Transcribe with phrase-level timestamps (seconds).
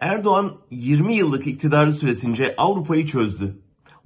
[0.00, 3.62] Erdoğan 20 yıllık iktidarı süresince Avrupa'yı çözdü.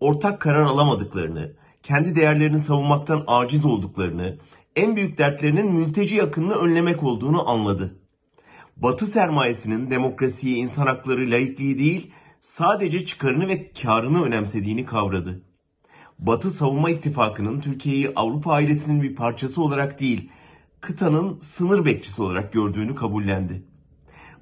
[0.00, 4.38] Ortak karar alamadıklarını, kendi değerlerini savunmaktan aciz olduklarını,
[4.76, 7.98] en büyük dertlerinin mülteci yakınını önlemek olduğunu anladı.
[8.76, 12.10] Batı sermayesinin demokrasiyi, insan hakları, laikliği değil,
[12.40, 15.42] sadece çıkarını ve karını önemsediğini kavradı.
[16.18, 20.30] Batı Savunma İttifakı'nın Türkiye'yi Avrupa ailesinin bir parçası olarak değil,
[20.80, 23.75] kıtanın sınır bekçisi olarak gördüğünü kabullendi.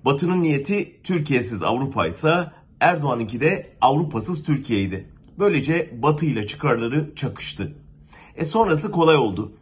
[0.04, 2.50] Batı'nın niyeti Türkiye'siz Avrupa ise
[2.80, 5.08] Erdoğan'ınki de Avrupa'sız Türkiye'ydi.
[5.38, 7.74] Böylece Batı ile çıkarları çakıştı.
[8.36, 9.52] E sonrası kolay oldu.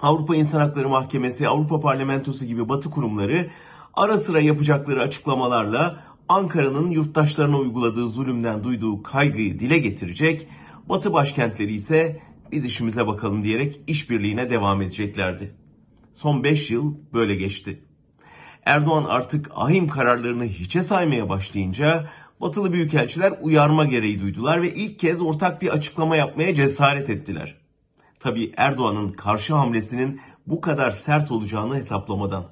[0.00, 3.50] Avrupa İnsan Hakları Mahkemesi, Avrupa Parlamentosu gibi Batı kurumları
[3.94, 10.48] ara sıra yapacakları açıklamalarla Ankara'nın yurttaşlarına uyguladığı zulümden duyduğu kaygıyı dile getirecek,
[10.88, 12.20] Batı başkentleri ise
[12.52, 15.54] biz işimize bakalım diyerek işbirliğine devam edeceklerdi.
[16.14, 17.80] Son 5 yıl böyle geçti.
[18.64, 25.22] Erdoğan artık ahim kararlarını hiçe saymaya başlayınca batılı büyükelçiler uyarma gereği duydular ve ilk kez
[25.22, 27.56] ortak bir açıklama yapmaya cesaret ettiler.
[28.20, 32.46] Tabi Erdoğan'ın karşı hamlesinin bu kadar sert olacağını hesaplamadan.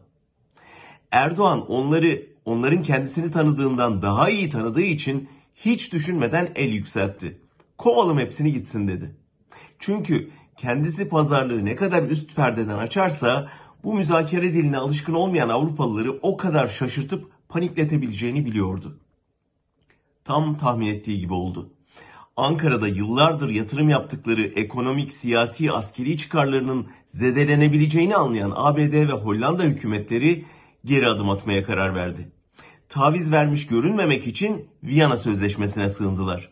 [1.11, 7.41] Erdoğan onları onların kendisini tanıdığından daha iyi tanıdığı için hiç düşünmeden el yükseltti.
[7.79, 9.17] Kovalım hepsini gitsin dedi.
[9.79, 13.49] Çünkü kendisi pazarlığı ne kadar üst perdeden açarsa
[13.85, 18.99] bu müzakere diline alışkın olmayan Avrupalıları o kadar şaşırtıp panikletebileceğini biliyordu.
[20.25, 21.71] Tam tahmin ettiği gibi oldu.
[22.37, 30.45] Ankara'da yıllardır yatırım yaptıkları ekonomik, siyasi, askeri çıkarlarının zedelenebileceğini anlayan ABD ve Hollanda hükümetleri
[30.85, 32.33] geri adım atmaya karar verdi.
[32.89, 36.51] Taviz vermiş görünmemek için Viyana Sözleşmesi'ne sığındılar.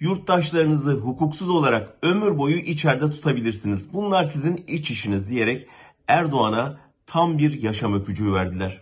[0.00, 3.92] Yurttaşlarınızı hukuksuz olarak ömür boyu içeride tutabilirsiniz.
[3.92, 5.68] Bunlar sizin iç işiniz diyerek
[6.08, 8.80] Erdoğan'a tam bir yaşam öpücüğü verdiler.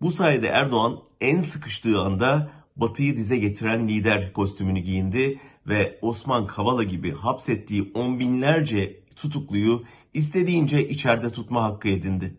[0.00, 6.82] Bu sayede Erdoğan en sıkıştığı anda Batı'yı dize getiren lider kostümünü giyindi ve Osman Kavala
[6.82, 9.82] gibi hapsettiği on binlerce tutukluyu
[10.14, 12.36] istediğince içeride tutma hakkı edindi.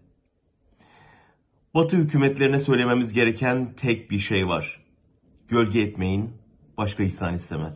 [1.74, 4.84] Batı hükümetlerine söylememiz gereken tek bir şey var.
[5.48, 6.34] Gölge etmeyin,
[6.78, 7.76] başka ihsan istemez.